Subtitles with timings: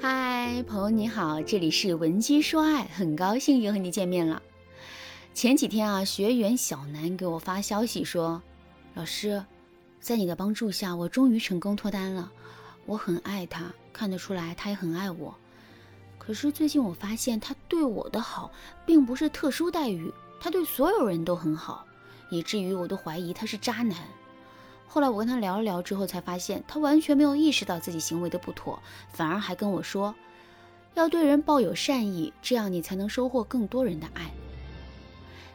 [0.00, 4.40] 嗨，朋友你好，这里是文姬说爱，很高兴又和你见面了。
[5.34, 8.40] 前几天啊，学员小南给我发消息说，
[8.94, 9.44] 老师，
[9.98, 12.30] 在你的帮助下，我终于成功脱单了。
[12.86, 15.34] 我很爱他，看得出来他也很爱我。
[16.16, 18.52] 可是最近我发现他对我的好，
[18.86, 21.84] 并不是特殊待遇，他对所有人都很好，
[22.30, 23.96] 以至于我都怀疑他是渣男。
[24.88, 28.82] 后来我跟他聊了聊之后，才发现他完全没有意识到自己行为的不妥，
[29.12, 30.14] 反而还跟我说，
[30.94, 34.30] 要对人抱有善意，这样你才能收获更多人的爱。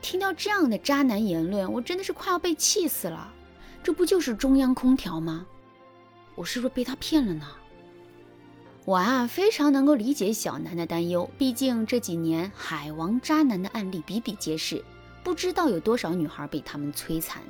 [0.00, 3.32] 听到这样的渣男言论，我真的是快要被气死了。
[3.82, 5.46] 这不就是中央空调吗？
[6.34, 7.46] 我是不是被他骗了呢？
[8.84, 14.82] 我啊，非常能够理解小南的担忧，毕竟这几年海王渣男的案例比比皆是，
[15.22, 17.42] 不知道有多少女孩被他们摧残。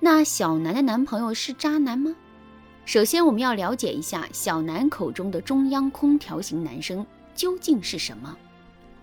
[0.00, 2.14] 那小南的男朋友是渣男吗？
[2.84, 8.36] 首先，我们要了解一下小南口中的中央空调型男生究竟是什么。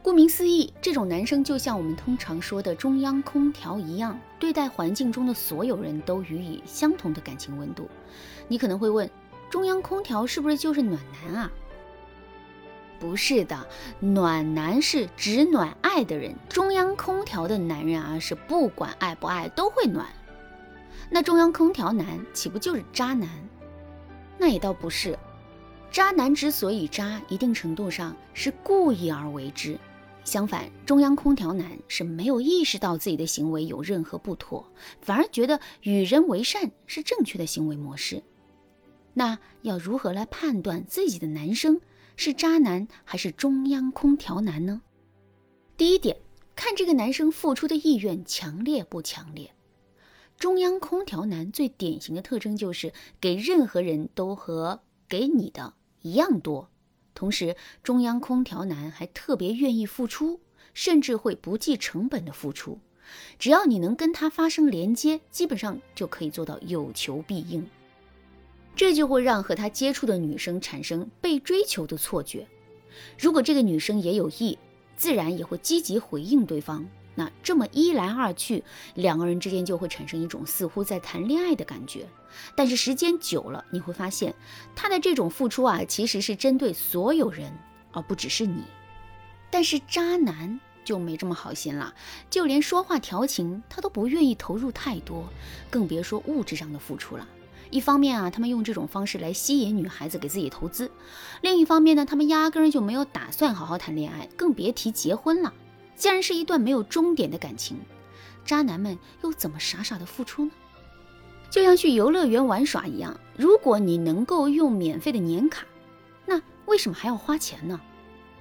[0.01, 7.89] 顾名思义，这种男生就像我们通常说的中央空调一样，对待环境中的所有人都予以相同的感情温度。
[8.47, 9.09] 你可能会问，
[9.49, 11.51] 中央空调是不是就是暖男啊？
[12.99, 13.67] 不是的，
[13.99, 20.07] 暖男是只暖爱的人，中央空调的男人啊，是不管爱不爱都会暖。
[21.09, 23.29] 那中央空调男岂不就是渣男？
[24.37, 25.17] 那也倒不是，
[25.91, 29.79] 渣男之所以渣，一定程度上是故意而为之。
[30.23, 34.67] 相反，中央空调男是没有意识到自己的行为有任何不妥，
[35.01, 38.23] 反而觉得与人为善是正确的行为模式。
[39.13, 41.79] 那要如何来判断自己的男生
[42.17, 44.81] 是渣男还是中央空调男呢？
[45.77, 46.17] 第一点，
[46.55, 49.53] 看这个男生付出的意愿强烈不强烈。
[50.37, 56.69] 中央空调男最典型的特征就是给任何人都和给你的一样多，
[57.13, 60.41] 同时中央空调男还特别愿意付出，
[60.73, 62.79] 甚至会不计成本的付出。
[63.39, 67.65] 只要你能跟他发生连接，基本上就可以做到有求必应。
[68.75, 72.45] 这就会让和他接触的女生产生被追求的错觉。
[73.17, 74.57] 如果这个女生也有意，
[74.97, 76.85] 自然也会积极回应对方。
[77.15, 82.05] 那这么一来二去，两个人之间就会产生一种似乎在谈恋爱的感觉。
[82.55, 84.35] 但是时间久了，你会发现
[84.75, 87.51] 他的这种付出啊，其实是针对所有人，
[87.93, 88.63] 而不只是你。
[89.49, 91.93] 但是渣男就没这么好心了，
[92.29, 95.29] 就连说话调情他都不愿意投入太多，
[95.69, 97.25] 更别说物质上的付出了。
[97.71, 100.87] 一方面啊，他们用这种方式来吸引女孩子给自己投资；
[101.41, 105.53] 另一方面呢，他们压根就没有打算好好谈恋爱，更别提结婚了。
[105.95, 107.79] 既然是一段没有终点的感情，
[108.45, 110.51] 渣男们又怎么傻傻的付出呢？
[111.49, 115.65] 就像去游乐园玩耍一样，如果你能够用免费的年卡，
[116.25, 117.79] 那为什么还要花钱呢？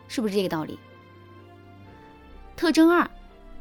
[0.08, 0.78] 是不是这个道理？
[2.56, 3.08] 特征二，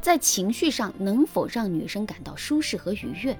[0.01, 3.37] 在情绪上能否让女生感到舒适和愉悦？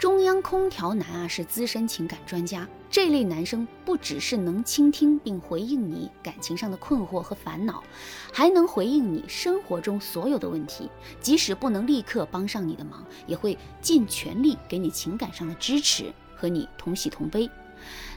[0.00, 2.66] 中央空调男啊，是资深情感专家。
[2.88, 7.84] 这类男生不只是能倾听并回应你感情上的困惑和烦恼，
[8.32, 10.88] 还能回应你生活中所有的问题。
[11.20, 17.50] 即使不能立刻帮上你的忙，也会尽全力给你情感上的支持，和你同喜同悲。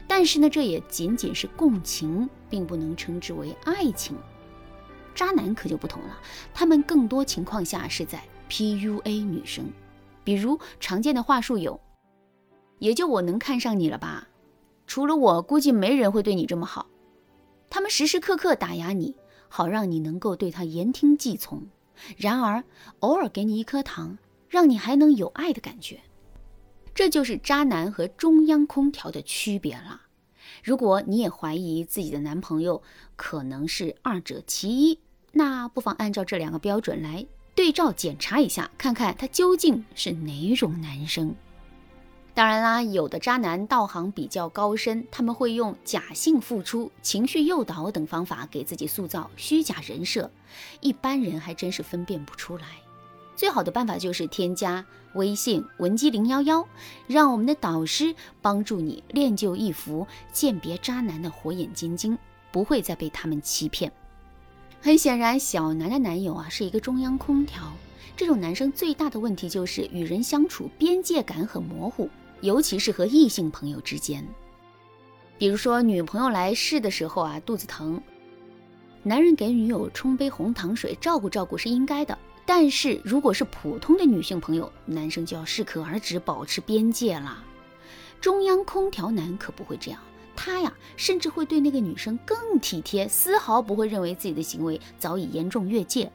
[0.08, 4.16] 但是呢，这也仅仅是共情，并不能称之为爱情。
[5.14, 6.18] 渣男可就不同了，
[6.54, 9.70] 他们更多情况下是在 PUA 女生。
[10.24, 11.78] 比如常见的话术有，
[12.78, 14.26] 也就我能看上你了吧？
[14.86, 16.86] 除了我，估计没人会对你这么好。
[17.70, 19.14] 他们时时刻刻打压你，
[19.48, 21.62] 好让你能够对他言听计从。
[22.16, 22.64] 然而，
[23.00, 24.18] 偶尔给你一颗糖，
[24.48, 26.00] 让你还能有爱的感觉。
[26.94, 30.02] 这就是渣男和中央空调的区别了。
[30.62, 32.82] 如果你也怀疑自己的男朋友
[33.16, 34.98] 可能是二者其一，
[35.32, 37.26] 那不妨按照这两个标准来。
[37.54, 41.34] 对照检查一下，看看他究竟是哪种男生。
[42.34, 50.28] 当然啦，有的渣男道行比较高深，他们会用假性付出、情绪诱导等方法给自己塑造虚假人设，
[50.80, 52.66] 一般人还真是分辨不出来。
[53.36, 54.84] 最好的办法就是添加
[55.14, 56.66] 微信文姬零幺幺，
[57.06, 58.12] 让我们的导师
[58.42, 62.18] 帮助你练就一副鉴别渣男的火眼金睛，
[62.50, 63.92] 不会再被他们欺骗。
[64.84, 67.72] 很显然，小南的男友啊是一个中央空调。
[68.14, 72.10] 这种男生最大的问题就是与人相处边界感很模糊，
[72.42, 74.22] 尤其是和异性朋友之间。
[75.38, 77.98] 比如说，女朋友来试的时候啊，肚子疼，
[79.02, 82.18] 男人给女友冲杯红糖水，照顾照顾是应该的。
[82.44, 87.42] 但是如果是普通的女性朋友，男生就要适可而止，保持边界了。
[88.20, 89.98] 中央空调男可不会这样，
[90.34, 96.10] 他呀，甚至会对那个女生更体贴，丝毫不会认为自己的行为早已严重越界。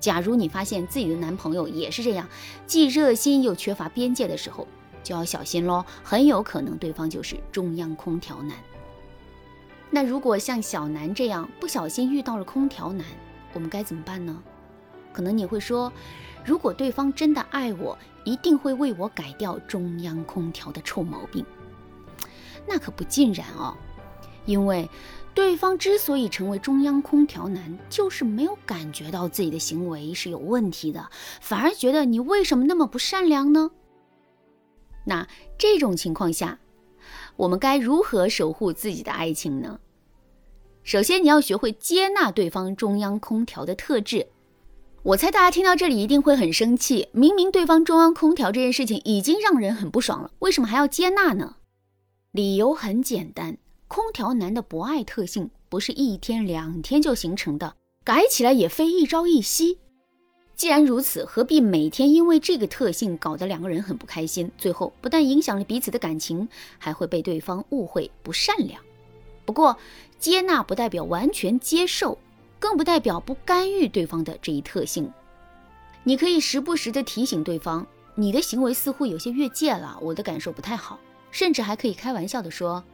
[0.00, 2.28] 假如你发现自己的男朋友也是这样，
[2.66, 4.66] 既热心又缺乏边界的时候，
[5.02, 8.56] 就要小心喽，很有可能对方就是中央空调男。
[9.90, 13.06] 那如果像小南这样不小心遇到了空调男，
[13.54, 14.40] 我们该怎么办呢？
[15.12, 15.92] 可能你会说，
[16.44, 21.44] 如果对方真的爱我，一定会为我改掉中央空调的臭毛病。
[22.68, 23.74] 那可不尽然哦，
[24.44, 24.88] 因为
[25.34, 31.08] 对方之所以成为中央空调男，就是没有感觉到自己的行为是有问题的，
[31.40, 33.70] 反而觉得你为什么那么不善良呢？
[35.04, 35.26] 那
[35.56, 36.58] 这种情况下，
[37.36, 39.78] 我们该如何守护自己的爱情呢？
[40.82, 44.28] 首先，你要学会接纳对方中央空调的特质。
[45.04, 51.56] 我猜大家听到这里一定会很生气，明明对方中央空调这件事情已经让人很不爽了，为什么还要接纳呢？
[52.32, 53.56] 理由很简单，
[53.88, 59.78] 空调男的博爱特性不是一天两天就形成的，改起来也非一朝一夕。
[60.54, 64.50] 既然如此，何必每天因为这个特性搞得两个人很不开心？
[64.58, 66.46] 最后不但影响了彼此的感情，
[66.76, 68.78] 还会被对方误会不善良。
[69.46, 69.78] 不过，
[70.18, 72.18] 接纳不代表完全接受，
[72.58, 75.10] 更不代表不干预对方的这一特性。
[76.04, 77.86] 你可以时不时的提醒对方，
[78.16, 81.00] 你的行为似乎有些越界了，我的感受不太好。
[81.30, 82.84] 甚至还可以开玩笑的说：“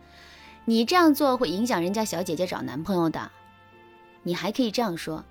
[0.65, 3.31] 你这样做会影响人家小姐姐找男朋友的。”
[4.23, 5.25] 你还可以这样说：“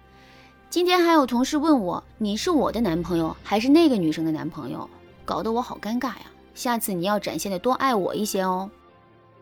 [0.69, 4.89] 今天还有同事问我，你是我的男朋友还是那个女生的男朋友？
[5.25, 6.25] 搞得我好尴尬呀！
[6.53, 8.69] 下次你要展现的多爱我一些哦。”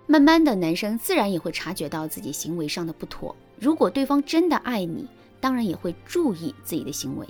[0.07, 3.35] 慢慢的，男生自然也会察觉到自己行为上的不妥。
[3.57, 5.07] 如果对方真的爱你，
[5.39, 7.27] 当然也会注意自己的行为。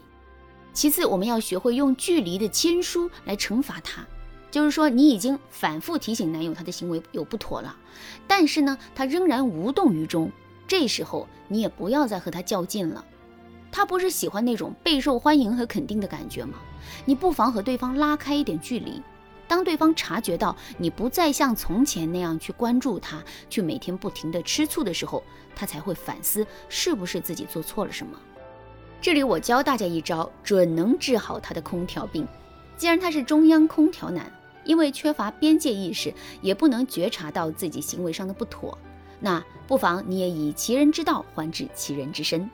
[0.73, 4.05] 其次，我们要学会用距离的亲疏来惩罚他。
[4.51, 7.75] 就是说，你已经反复提醒男友他的行为有不妥了，
[8.27, 10.29] 但是呢，他仍然无动于衷。
[10.67, 13.03] 这时候你也不要再和他较劲了。
[13.71, 16.57] 他不是喜欢那种备受欢迎和肯定的感觉吗？
[17.05, 19.01] 你不妨和对方拉开一点距离。
[19.47, 25.23] 当对方察觉到你不再像从前那样去关注他，去每天不停的吃醋的时候，
[25.55, 28.17] 他才会反思是不是自己做错了什么。
[29.01, 32.27] 这里我教大家一招，准能治好他的空调病。
[32.77, 34.31] 既然他是中央空调男。
[34.63, 38.77] 因为缺乏边界意识，也不能觉察到自己行为上的不妥，
[39.19, 42.49] 那不妨你也以其人之道还治其人之身。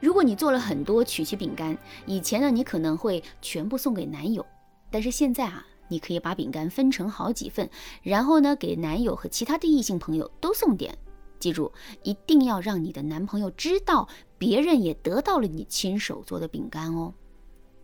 [0.00, 1.76] 如果你做了很多曲奇饼干，
[2.06, 4.44] 以前呢你可能会全部送给男友，
[4.90, 7.68] 但是现在啊，你可以把饼干分成好几份，
[8.02, 10.96] 然后呢给男友和其他的异性朋友都送点。
[11.38, 11.72] 记住，
[12.02, 17.12] 一定要让你的男朋友知道，别人也得到了你亲手做的饼干哦。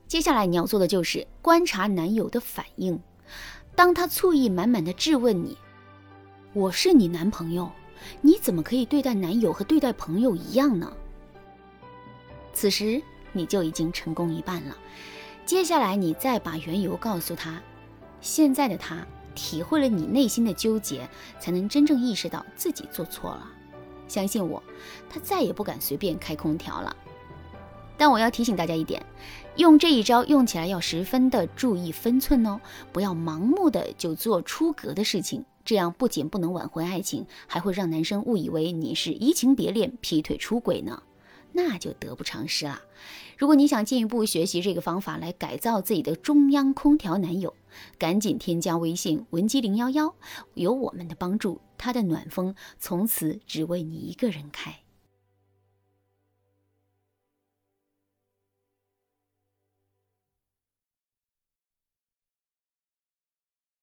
[0.06, 3.00] 接下来你要做的就是观察男友的反应。
[3.76, 5.56] 当他醋意满满的质问你
[6.54, 7.70] ：“我是你男朋友，
[8.22, 10.90] 你怎么可以对待男友和对待朋友一样呢？”
[12.54, 13.02] 此时
[13.32, 14.74] 你就已经成功一半了。
[15.44, 17.62] 接下来你再把缘由告诉他，
[18.22, 21.06] 现在的他体会了你内心的纠结，
[21.38, 23.46] 才能真正意识到自己做错了。
[24.08, 24.62] 相信我，
[25.10, 26.96] 他再也不敢随便开空调了。
[27.96, 29.04] 但我要提醒大家一点，
[29.56, 32.60] 用这一招用起来要十分的注意分寸哦，
[32.92, 41.02] 不要盲目的就做出格的事情，这样不仅不能挽回爱情，还会让男生误以为你是移情别恋、劈腿出轨呢，
[41.52, 42.80] 那就得不偿失了。
[43.38, 47.54] 如果你想进一步学习这个方法来改造自己的中央空调男友，
[47.98, 50.14] 赶紧添加微信文姬零幺幺，
[50.54, 54.80] 有我们的帮助，他的暖风从此只为你一个人开。